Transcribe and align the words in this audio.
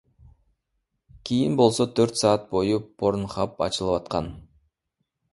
Кийин 1.25 1.53
болсо 1.59 1.83
төрт 1.99 2.15
саат 2.21 2.41
бою 2.55 2.79
Порнхаб 3.01 3.51
ачылып 3.67 3.93
жаткан. 3.99 4.31